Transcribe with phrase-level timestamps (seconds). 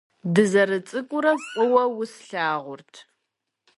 [0.33, 2.93] Дызэрыцӏыкӏурэ фӏыуэ услъагъурт.